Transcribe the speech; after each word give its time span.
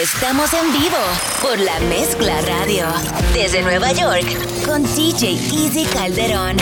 Estamos 0.00 0.50
en 0.54 0.72
vivo 0.72 0.96
por 1.42 1.58
la 1.60 1.78
Mezcla 1.80 2.40
Radio. 2.40 2.86
Desde 3.34 3.60
Nueva 3.60 3.92
York, 3.92 4.24
con 4.66 4.82
DJ 4.82 5.32
Easy 5.32 5.84
Calderón. 5.84 6.56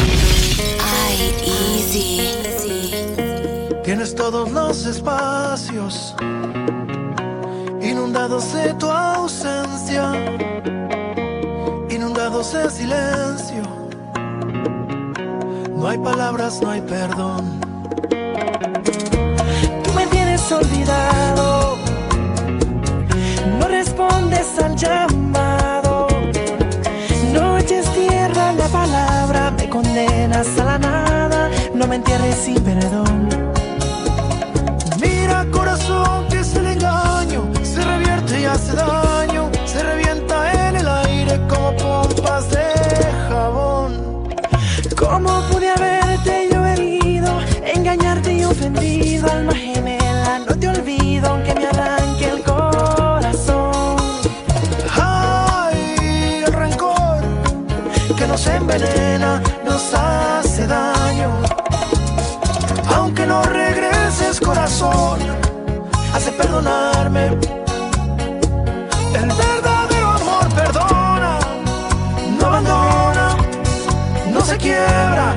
Ay, 1.06 1.34
Easy. 1.76 2.28
Tienes 3.84 4.16
todos 4.16 4.50
los 4.50 4.84
espacios 4.84 6.14
inundados 7.80 8.52
de 8.52 8.74
tu 8.74 8.90
ausencia, 8.90 10.12
inundados 11.88 12.52
de 12.52 12.68
silencio. 12.68 13.62
No 15.76 15.88
hay 15.88 15.98
palabras, 15.98 16.60
no 16.60 16.70
hay 16.70 16.80
perdón. 16.80 17.60
Tú 19.84 19.92
me 19.94 20.06
tienes 20.08 20.50
olvidado, 20.50 21.39
Sin 32.10 32.60
perdón. 32.64 33.28
Mira, 35.00 35.46
corazón, 35.52 36.26
que 36.28 36.40
es 36.40 36.56
el 36.56 36.66
engaño, 36.66 37.48
se 37.62 37.84
revierte 37.84 38.40
y 38.40 38.44
hace 38.46 38.74
daño, 38.74 38.99
quiebra, 74.60 75.34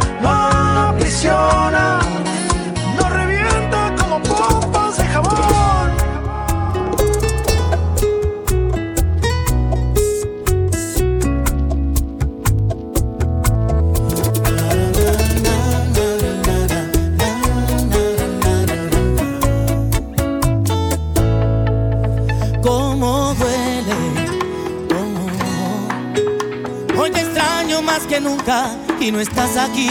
y 29.04 29.12
no 29.12 29.20
estás 29.20 29.58
aquí. 29.58 29.90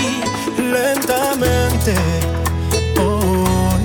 lentamente. 0.56 1.94
Hoy 2.98 3.82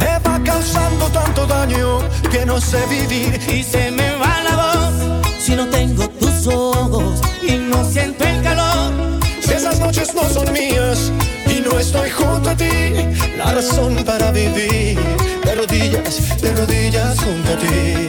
me 0.00 0.18
va 0.18 0.40
causando 0.44 1.06
tanto 1.06 1.46
daño 1.46 2.00
que 2.30 2.44
no 2.44 2.60
sé 2.60 2.84
vivir. 2.86 3.40
Y 3.48 3.62
se 3.62 3.92
me 3.92 4.16
va 4.16 4.42
la 4.42 4.56
voz 4.56 5.22
si 5.38 5.54
no 5.54 5.68
tengo 5.68 6.08
tus 6.08 6.46
ojos 6.48 7.20
y 7.40 7.52
no 7.52 7.84
siento 7.84 8.24
el 8.24 8.42
calor. 8.42 8.92
Si 9.40 9.52
esas 9.52 9.78
noches 9.78 10.12
no 10.12 10.28
son 10.28 10.52
mías 10.52 11.12
y 11.46 11.60
no 11.60 11.78
estoy 11.78 12.10
junto 12.10 12.50
a 12.50 12.56
ti, 12.56 12.94
la 13.36 13.52
razón 13.52 13.94
para 14.04 14.32
vivir 14.32 14.98
de 15.44 15.54
rodillas, 15.54 16.40
de 16.40 16.52
rodillas 16.52 17.16
junto 17.20 17.52
a 17.52 17.56
ti. 17.58 18.08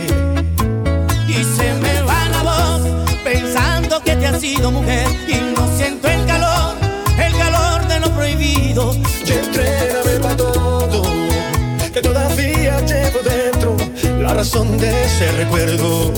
Y 1.28 1.44
se 1.44 1.74
me 1.76 2.02
va 2.02 2.28
la 2.30 2.42
voz 2.42 2.82
pensando 3.24 4.02
que 4.04 4.16
te 4.16 4.26
has 4.26 4.42
sido 4.42 4.72
mujer 4.72 5.08
y 5.28 5.53
Y 9.26 9.32
entrégame 9.32 10.20
para 10.22 10.38
todo, 10.38 11.04
que 11.94 12.02
todavía 12.02 12.80
llevo 12.82 13.20
dentro 13.24 13.78
la 14.20 14.34
razón 14.34 14.78
de 14.78 15.06
ese 15.06 15.32
recuerdo. 15.34 16.12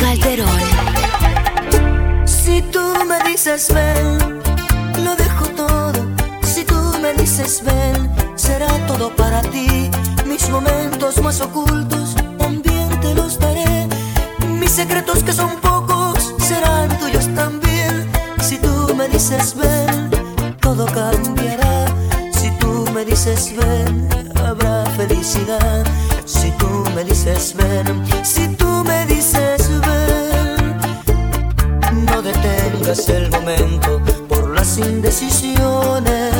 Calderón. 0.00 0.60
Si 2.24 2.62
tú 2.70 2.94
me 3.06 3.30
dices 3.30 3.72
ven, 3.72 4.21
momentos 11.12 11.22
más 11.22 11.40
ocultos 11.40 12.14
también 12.38 13.00
te 13.00 13.14
los 13.14 13.38
daré. 13.38 13.88
Mis 14.60 14.70
secretos 14.70 15.22
que 15.22 15.32
son 15.32 15.50
pocos 15.60 16.34
serán 16.38 16.88
tuyos 16.98 17.28
también. 17.34 18.10
Si 18.40 18.58
tú 18.58 18.94
me 18.94 19.08
dices 19.08 19.54
ven, 19.56 20.10
todo 20.60 20.86
cambiará. 20.86 21.86
Si 22.32 22.50
tú 22.58 22.86
me 22.94 23.04
dices 23.04 23.54
ven, 23.56 24.08
habrá 24.44 24.84
felicidad. 24.96 25.84
Si 26.24 26.50
tú 26.52 26.84
me 26.94 27.04
dices 27.04 27.54
ven, 27.56 28.04
si 28.22 28.48
tú 28.56 28.84
me 28.84 29.06
dices 29.06 29.68
ven. 29.80 30.76
No 32.06 32.22
detengas 32.22 33.08
el 33.08 33.30
momento 33.30 34.00
por 34.28 34.50
las 34.50 34.78
indecisiones 34.78 36.32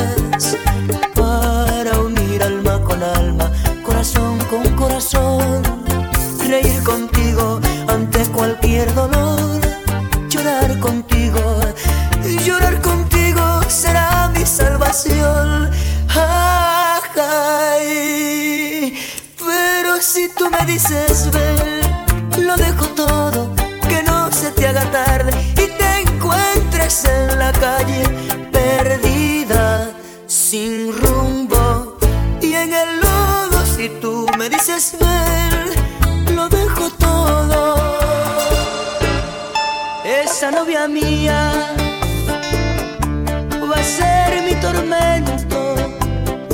novia 40.53 40.87
mía 40.87 41.51
va 43.69 43.75
a 43.75 43.83
ser 43.83 44.43
mi 44.45 44.55
tormento 44.61 45.75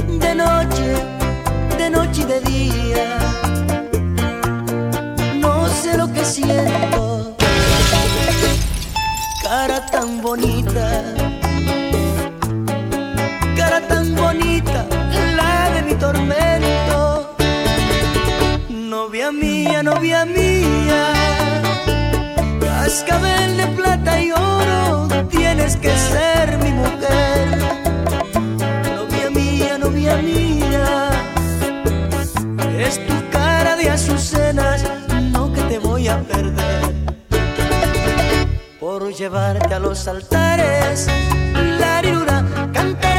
de 0.07 0.35
noche, 0.35 0.87
de 1.77 1.89
noche 1.89 2.21
y 2.21 2.25
de 2.25 2.39
día. 2.41 3.07
No 5.35 5.67
sé 5.67 5.97
lo 5.97 6.11
que 6.13 6.23
siento, 6.23 7.35
cara 9.43 9.85
tan 9.87 10.21
bonita, 10.21 10.87
cara 13.57 13.79
tan 13.87 14.15
bonita, 14.15 14.85
la 15.35 15.69
de 15.73 15.81
mi 15.83 15.95
tormento. 15.95 17.35
Novia 18.69 19.31
mía, 19.31 19.83
novia 19.83 20.25
mía, 20.25 21.18
cascabel 22.89 23.55
de 23.55 23.67
plata 23.67 24.19
y 24.19 24.31
oro, 24.31 25.07
tienes 25.29 25.75
que 25.75 25.91
ser 25.95 26.57
mi 26.57 26.71
mujer. 26.71 27.59
Novia 28.95 29.29
mía, 29.29 29.77
novia 29.77 30.15
mía, 30.17 31.09
es 32.79 32.95
tu 33.05 33.13
cara 33.31 33.75
de 33.75 33.91
azucenas, 33.91 34.83
no 35.31 35.53
que 35.53 35.61
te 35.71 35.77
voy 35.77 36.07
a 36.07 36.17
perder. 36.23 36.95
Por 38.79 39.13
llevarte 39.13 39.71
a 39.75 39.79
los 39.79 40.07
altares, 40.07 41.07
la 41.79 42.01
rirura 42.01 42.43
cantaré 42.73 43.18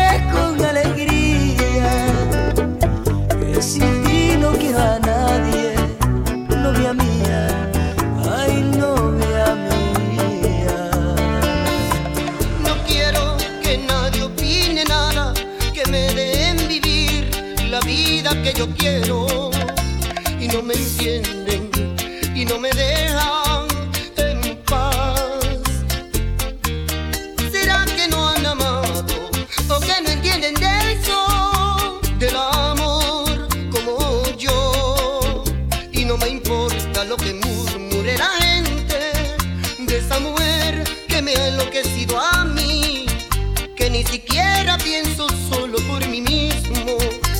ni 44.00 44.06
siquiera 44.06 44.78
pienso 44.78 45.28
solo 45.50 45.76
por 45.86 46.08
mí 46.08 46.22
mismo, 46.22 46.96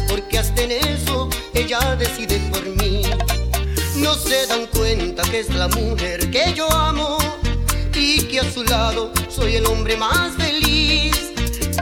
porque 0.06 0.36
hasta 0.36 0.60
en 0.60 0.72
eso 0.72 1.30
ella 1.54 1.96
decide 1.96 2.38
por 2.52 2.62
mí. 2.76 3.00
No 3.96 4.14
se 4.14 4.46
dan 4.46 4.66
cuenta 4.66 5.22
que 5.22 5.40
es 5.40 5.48
la 5.54 5.68
mujer 5.68 6.30
que 6.30 6.52
yo 6.54 6.70
amo 6.70 7.16
y 7.94 8.24
que 8.24 8.40
a 8.40 8.52
su 8.52 8.62
lado 8.64 9.10
soy 9.30 9.56
el 9.56 9.64
hombre 9.64 9.96
más 9.96 10.32
feliz. 10.36 11.32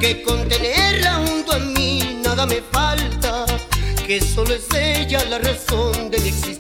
Que 0.01 0.23
con 0.23 0.49
tenerla 0.49 1.25
junto 1.27 1.55
a 1.55 1.59
mí 1.59 2.21
nada 2.23 2.47
me 2.47 2.63
falta, 2.71 3.47
que 4.07 4.21
solo 4.21 4.55
es 4.55 4.73
ella 4.73 5.25
la 5.29 5.39
razón 5.39 6.09
de 6.09 6.21
mi 6.21 6.29
existir. 6.29 6.58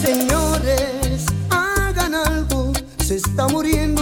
Señores, 0.00 1.26
hagan 1.50 2.14
algo, 2.14 2.72
se 3.04 3.16
está 3.16 3.48
muriendo 3.48 3.97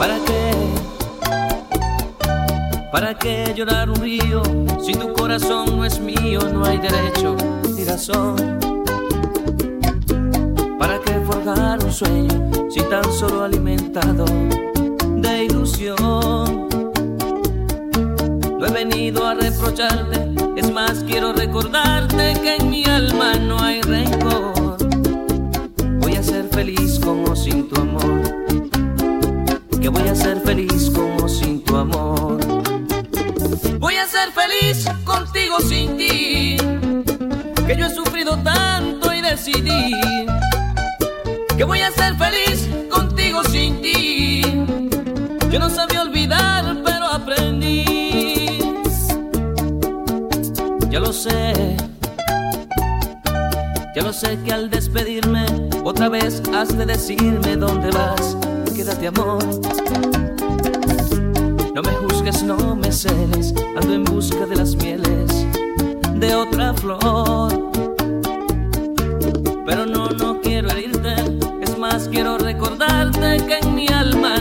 ¿Para 0.00 0.16
qué? 0.24 0.50
¿Para 2.90 3.18
qué 3.18 3.52
llorar 3.54 3.90
un 3.90 3.96
río 3.96 4.40
si 4.82 4.94
tu 4.94 5.12
corazón 5.12 5.76
no 5.76 5.84
es 5.84 6.00
mío? 6.00 6.40
No 6.50 6.64
hay 6.64 6.78
derecho 6.78 7.36
ni 7.76 7.84
razón. 7.84 8.34
¿Para 10.78 10.98
qué 11.00 11.20
forjar 11.20 11.84
un 11.84 11.92
sueño 11.92 12.50
si 12.70 12.80
tan 12.84 13.04
solo 13.12 13.44
alimentado 13.44 14.24
de 15.16 15.44
ilusión? 15.44 15.98
No 18.58 18.66
he 18.66 18.70
venido 18.70 19.26
a 19.26 19.34
reprocharte, 19.34 20.30
es 20.56 20.72
más 20.72 21.04
quiero 21.04 21.34
recordarte 21.34 22.40
que 22.42 22.56
en 22.56 22.70
mi 22.70 22.84
alma 22.84 23.34
no 23.34 23.60
hay 23.60 23.82
rencor. 23.82 24.78
Voy 26.00 26.16
a 26.16 26.22
ser 26.22 26.46
feliz 26.48 26.98
con 27.00 27.28
o 27.28 27.36
sin 27.36 27.68
tu 27.68 27.78
amor 27.78 28.40
voy 29.90 30.08
a 30.08 30.14
ser 30.14 30.40
feliz 30.40 30.90
con 30.90 31.22
o 31.22 31.28
sin 31.28 31.62
tu 31.64 31.76
amor. 31.76 32.38
Voy 33.78 33.96
a 33.96 34.06
ser 34.06 34.30
feliz 34.32 34.84
contigo 35.04 35.60
sin 35.60 35.96
ti, 35.96 36.56
que 37.66 37.76
yo 37.76 37.86
he 37.86 37.94
sufrido 37.94 38.36
tanto 38.38 39.12
y 39.12 39.20
decidí 39.20 39.96
que 41.60 41.64
voy 41.64 41.80
a 41.80 41.90
ser 41.90 42.14
feliz 42.16 42.68
contigo 42.90 43.42
sin 43.44 43.82
ti. 43.82 44.40
Yo 45.50 45.58
no 45.58 45.68
sabía 45.68 46.00
olvidar, 46.00 46.64
pero 46.82 47.06
aprendí. 47.06 47.84
Ya 50.88 51.00
lo 51.00 51.12
sé. 51.12 51.76
Ya 53.94 54.02
lo 54.02 54.12
sé 54.12 54.38
que 54.42 54.52
al 54.54 54.70
despedirme 54.70 55.44
otra 55.84 56.08
vez 56.08 56.42
has 56.54 56.74
de 56.78 56.86
decirme 56.86 57.56
dónde 57.56 57.90
vas. 57.90 58.38
Quédate 58.80 59.08
amor. 59.08 59.44
No 61.74 61.82
me 61.82 61.92
juzgues, 61.96 62.42
no 62.42 62.74
me 62.74 62.90
celes. 62.90 63.52
Ando 63.76 63.92
en 63.92 64.04
busca 64.04 64.46
de 64.46 64.56
las 64.56 64.74
mieles 64.74 65.46
de 66.14 66.34
otra 66.34 66.72
flor. 66.72 67.70
Pero 69.66 69.84
no, 69.84 70.08
no 70.08 70.40
quiero 70.40 70.70
herirte. 70.70 71.14
Es 71.60 71.76
más, 71.76 72.08
quiero 72.08 72.38
recordarte 72.38 73.44
que 73.46 73.58
en 73.58 73.74
mi 73.74 73.86
alma 73.88 74.38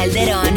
Calderón. 0.00 0.54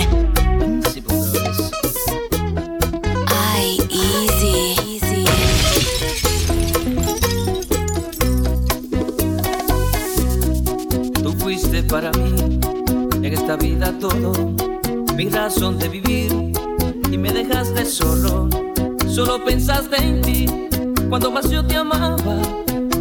Ay, 3.27 3.77
Easy. 3.91 4.75
Easy. 4.88 5.25
Tú 11.21 11.33
fuiste 11.33 11.83
para 11.83 12.09
mí 12.12 12.57
en 13.15 13.25
esta 13.25 13.57
vida 13.57 13.93
todo, 14.00 14.31
mi 15.17 15.27
razón 15.27 15.77
de 15.77 15.89
vivir 15.89 16.53
y 17.12 17.17
me 17.17 17.33
dejaste 17.33 17.83
solo. 17.83 18.47
Solo 19.09 19.43
pensaste 19.43 19.97
en 19.97 20.21
ti 20.21 20.45
cuando 21.09 21.29
más 21.31 21.50
yo 21.50 21.65
te 21.65 21.75
amaba. 21.75 22.15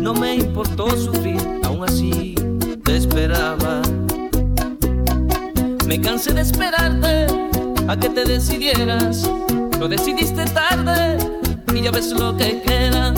No 0.00 0.12
me 0.12 0.34
importó 0.34 0.90
sufrir, 0.90 1.40
aún 1.62 1.84
así 1.84 2.34
te 2.82 2.96
esperaba. 2.96 3.91
Me 5.86 6.00
cansé 6.00 6.32
de 6.32 6.42
esperarte 6.42 7.26
a 7.88 7.96
que 7.96 8.08
te 8.08 8.24
decidieras. 8.24 9.28
Lo 9.78 9.88
decidiste 9.88 10.44
tarde 10.46 11.18
y 11.74 11.82
ya 11.82 11.90
ves 11.90 12.10
lo 12.12 12.36
que 12.36 12.62
queda. 12.62 13.12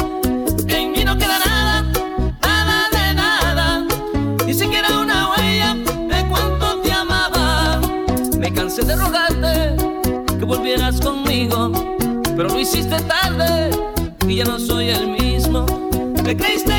En 0.69 0.93
mí 0.93 1.05
no 1.05 1.17
queda 1.17 1.39
nada, 1.45 1.83
nada 2.43 2.89
de 2.91 3.15
nada. 3.15 3.87
Ni 4.47 4.55
siquiera 4.55 4.99
una 4.99 5.31
huella 5.31 5.75
de 5.75 6.29
cuánto 6.29 6.81
te 6.81 6.93
amaba. 6.93 7.81
Me 8.39 8.53
cansé 8.53 8.83
de 8.83 8.97
rogarte 8.97 9.77
que 10.39 10.45
volvieras 10.45 11.01
conmigo. 11.01 11.71
Pero 12.37 12.49
lo 12.49 12.59
hiciste 12.59 12.97
tarde 13.03 13.71
y 14.27 14.37
ya 14.37 14.45
no 14.45 14.59
soy 14.59 14.89
el 14.89 15.09
mismo. 15.09 15.67
Me 16.25 16.37
creíste 16.37 16.74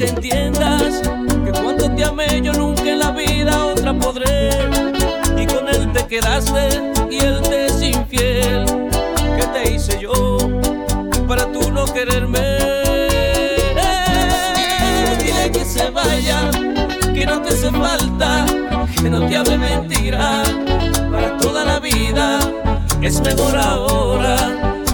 que 0.00 0.06
entiendas 0.06 1.02
que 1.44 1.52
cuando 1.60 1.94
te 1.94 2.04
amé 2.04 2.40
yo 2.42 2.54
nunca 2.54 2.90
en 2.90 3.00
la 3.00 3.10
vida 3.10 3.66
otra 3.66 3.92
podré. 3.92 4.48
Y 5.36 5.44
con 5.44 5.68
él 5.68 5.92
te 5.92 6.06
quedaste 6.06 6.92
y 7.10 7.18
él 7.18 7.42
te 7.42 7.66
es 7.66 7.82
infiel. 7.82 8.64
¿Qué 9.36 9.46
te 9.52 9.74
hice 9.74 10.00
yo 10.00 10.38
para 11.28 11.44
tú 11.52 11.70
no 11.70 11.84
quererme? 11.84 12.40
Dile 15.22 15.52
que 15.52 15.66
se 15.66 15.90
vaya, 15.90 16.50
que 17.12 17.26
no 17.26 17.42
te 17.42 17.50
hace 17.50 17.70
falta, 17.70 18.46
que 19.02 19.10
no 19.10 19.28
te 19.28 19.36
hable 19.36 19.58
mentira 19.58 20.42
para 21.12 21.36
toda 21.36 21.62
la 21.62 21.78
vida. 21.78 22.38
Es 23.02 23.20
mejor 23.20 23.54
ahora, 23.54 24.36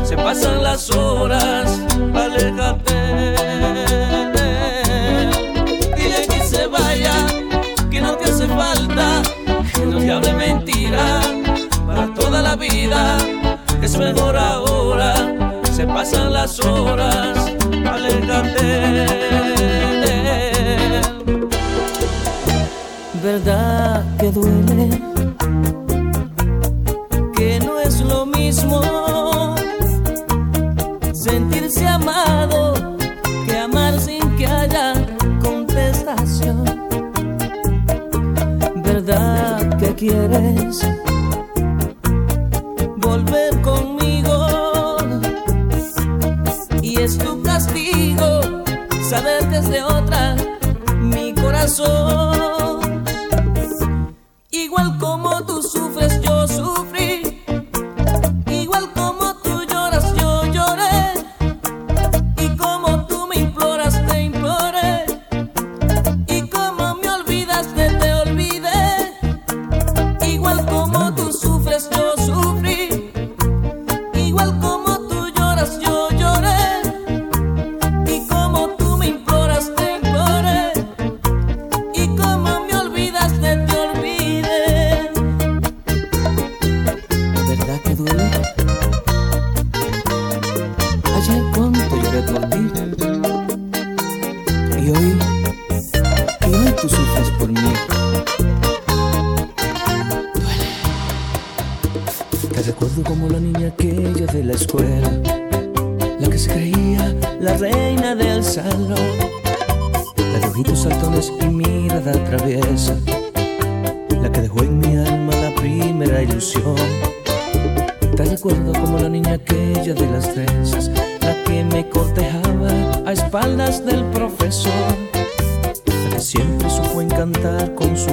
se 0.03 0.17
pasan 0.17 0.65
las 0.65 0.91
horas, 0.91 1.81
aléjate. 2.13 3.36
Mejor 13.99 14.37
ahora, 14.37 15.15
se 15.73 15.87
pasan 15.87 16.33
las 16.33 16.61
horas, 16.61 17.53
aléjate. 17.85 19.07
¿Verdad 23.23 24.05
que 24.19 24.31
duele? 24.31 25.16
Es 47.07 47.19
tu 47.19 47.41
castigo 47.41 48.41
saber 49.09 49.49
que 49.49 49.59
es 49.59 49.69
de 49.69 49.83
otra 49.85 50.35
mi 50.99 51.33
corazón. 51.35 53.05
Igual 54.51 54.99
como 54.99 55.16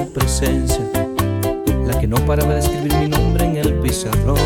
presencia, 0.06 0.80
la 1.86 1.98
que 1.98 2.06
no 2.06 2.16
paraba 2.26 2.54
de 2.54 2.60
escribir 2.60 2.94
mi 2.96 3.08
nombre 3.08 3.44
en 3.44 3.56
el 3.56 3.74
pizarrón. 3.80 4.38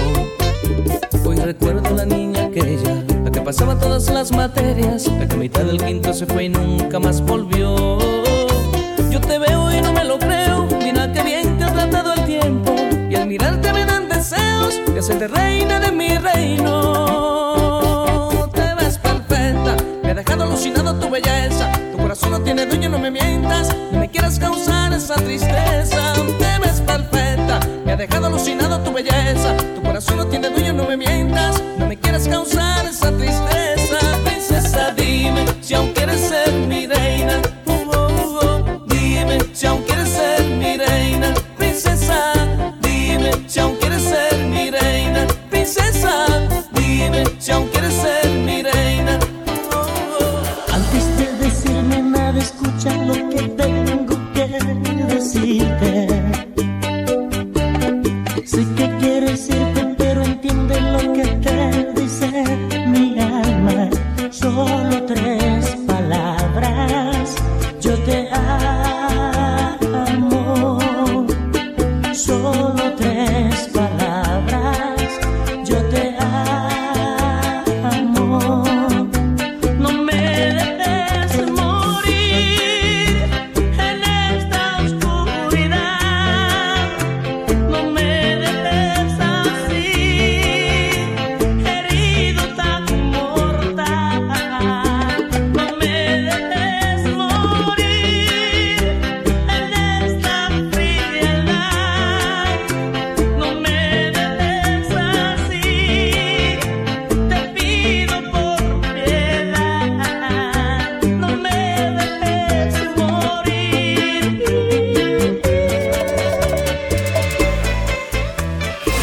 Hoy 1.24 1.36
recuerdo 1.36 1.94
la 1.94 2.06
niña 2.06 2.44
aquella, 2.44 3.04
la 3.22 3.30
que 3.30 3.40
pasaba 3.42 3.78
todas 3.78 4.08
las 4.10 4.32
materias, 4.32 5.06
la 5.18 5.28
que 5.28 5.34
a 5.34 5.38
mitad 5.38 5.64
del 5.64 5.76
quinto 5.82 6.14
se 6.14 6.24
fue 6.24 6.44
y 6.44 6.48
nunca 6.48 6.98
más 6.98 7.20
volvió. 7.20 7.98
Yo 9.10 9.20
te 9.20 9.38
veo 9.38 9.70
y 9.70 9.82
no 9.82 9.92
me 9.92 10.04
lo 10.04 10.18
creo, 10.18 10.66
mira 10.82 11.12
que 11.12 11.22
bien 11.22 11.58
te 11.58 11.64
ha 11.64 11.72
tratado 11.72 12.14
el 12.14 12.24
tiempo, 12.24 12.74
y 13.10 13.14
al 13.14 13.26
mirarte 13.26 13.72
me 13.74 13.84
dan 13.84 14.08
deseos 14.08 14.80
de 14.86 14.98
hacerte 14.98 15.28
reina 15.28 15.80
de 15.80 15.92
mi 15.92 16.16
reino. 16.16 16.70
Te 18.54 18.74
ves 18.74 18.96
perfecta, 18.96 19.76
me 20.02 20.12
ha 20.12 20.14
dejado 20.14 20.44
alucinado 20.44 20.94
tu 20.94 21.10
belleza, 21.10 21.70
tu 21.92 21.98
corazón 21.98 22.30
no 22.30 22.40
tiene 22.40 22.64
dueño, 22.64 22.88
no 22.88 22.98
me 22.98 23.10
mientas, 23.10 23.76
me 23.92 24.07
quieras 24.28 24.38
causar 24.38 24.92
esa 24.92 25.14
tristeza. 25.14 26.12
Te 26.38 26.58
ves 26.60 26.80
perfecta, 26.82 27.60
me 27.84 27.92
ha 27.92 27.96
dejado 27.96 28.26
alucinado 28.26 28.78
tu 28.80 28.92
belleza, 28.92 29.56
tu 29.74 29.82
corazón 29.82 30.18
no 30.18 30.26
tiene 30.26 30.50
dueño, 30.50 30.74
no 30.74 30.84
me 30.84 30.96
mientas, 30.96 31.62
no 31.78 31.86
me 31.86 31.96
quieras 31.96 32.28
causar 32.28 32.84
esa 32.86 33.10
tristeza. 33.16 33.57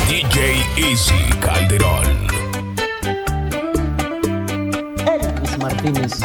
DJ 0.07 0.63
Easy 0.77 1.29
Calderón. 1.39 2.27
Elvis 5.05 5.57
Martínez. 5.57 6.19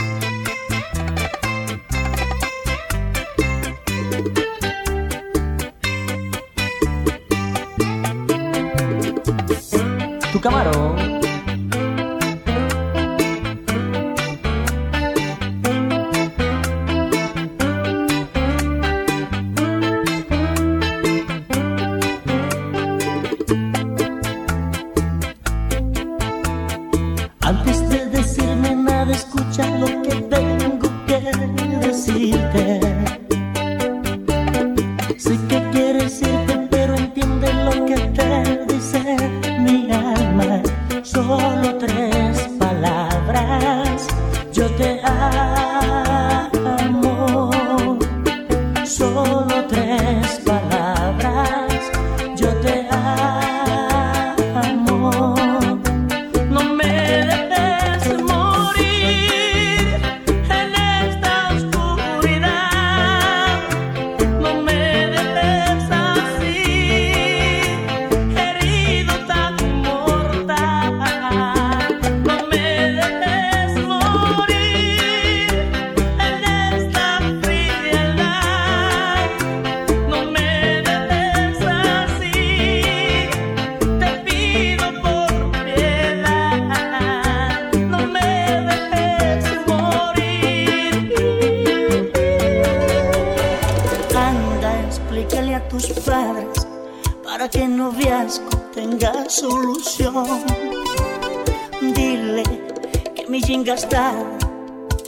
Tu 10.33 10.41
camaro. 10.41 10.90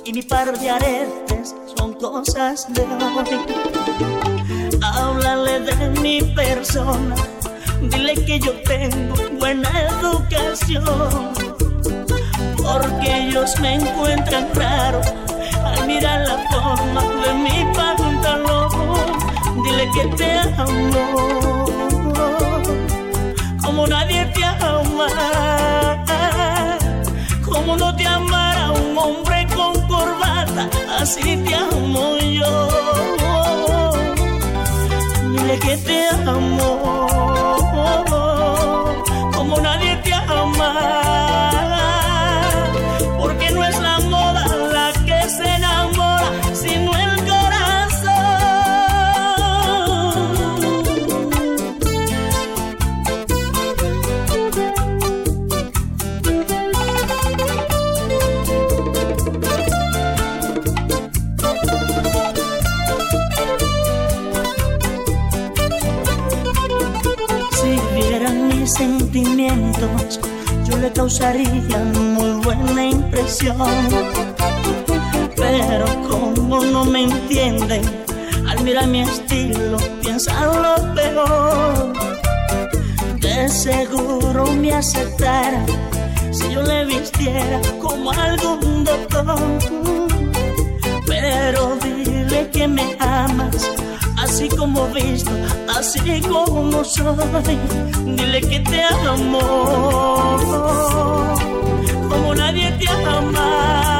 y 0.04 0.12
mi 0.12 0.22
par 0.22 0.58
de 0.58 0.70
aretes 0.70 1.54
son 1.76 1.94
cosas 1.94 2.66
de 2.74 2.80
hoy. 2.82 3.38
Háblale 4.82 5.60
de 5.60 6.00
mi 6.00 6.20
persona, 6.22 7.14
dile 7.80 8.14
que 8.14 8.40
yo 8.40 8.52
tengo 8.62 9.14
buena 9.38 9.70
educación, 10.00 11.30
porque 12.56 13.28
ellos 13.28 13.54
me 13.60 13.76
encuentran 13.76 14.48
raro 14.54 15.00
al 15.64 15.86
mirar 15.86 16.26
la 16.26 16.38
forma 16.50 17.02
de 17.24 17.34
mi 17.34 17.74
pantalón. 17.76 18.70
Dile 19.62 19.88
que 19.94 20.04
te 20.16 20.40
amo, 20.58 21.66
como 23.64 23.86
nadie 23.86 24.24
te 24.34 24.44
ama, 24.44 25.06
como 27.44 27.76
no 27.76 27.94
te 27.94 28.06
ama 28.06 28.41
yo 32.20 32.81
muy 71.48 72.32
buena 72.44 72.86
impresión. 72.86 73.56
Pero 75.36 75.86
como 76.08 76.60
no 76.62 76.84
me 76.84 77.04
entienden, 77.04 77.82
al 78.48 78.62
mirar 78.62 78.86
mi 78.86 79.02
estilo 79.02 79.78
piensan 80.00 80.62
lo 80.62 80.94
peor. 80.94 81.92
De 83.20 83.48
seguro 83.48 84.46
me 84.52 84.72
aceptara 84.72 85.64
si 86.30 86.50
yo 86.52 86.62
le 86.62 86.84
vistiera 86.84 87.60
como 87.80 88.10
algún 88.12 88.84
doctor. 88.84 89.36
Pero 91.06 91.76
dile 91.82 92.48
que 92.50 92.68
me 92.68 92.96
amas 93.00 93.70
así 94.42 94.56
como 94.56 94.88
visto, 94.88 95.30
así 95.78 96.00
como 96.20 96.84
soy. 96.84 97.58
Dile 98.04 98.40
que 98.40 98.58
te 98.58 98.82
amo, 99.06 99.40
como 102.08 102.34
nadie 102.34 102.72
te 102.72 102.88
ama, 102.88 103.91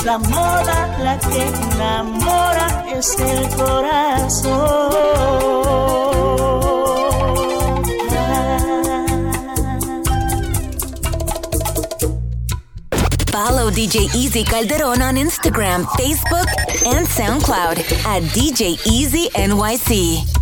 es 0.00 0.06
la 0.06 0.18
moda 0.18 0.98
la 0.98 1.18
que 1.18 1.42
enamora, 1.42 2.86
es 2.96 3.16
el 3.18 3.48
corazón. 3.56 4.90
Follow 13.30 13.70
DJ 13.70 14.08
Easy 14.14 14.44
Calderon 14.44 15.02
on 15.02 15.16
Instagram, 15.16 15.86
Facebook, 15.96 16.48
and 16.86 17.06
SoundCloud 17.06 17.78
at 18.04 18.22
DJ 18.34 18.78
Easy 18.86 19.28
NYC. 19.34 20.39